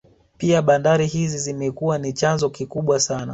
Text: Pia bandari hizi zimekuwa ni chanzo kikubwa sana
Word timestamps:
Pia 0.37 0.61
bandari 0.61 1.07
hizi 1.07 1.37
zimekuwa 1.37 1.97
ni 1.97 2.13
chanzo 2.13 2.49
kikubwa 2.49 2.99
sana 2.99 3.29